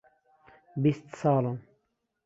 بیست 0.81 1.07
ساڵم. 1.19 1.57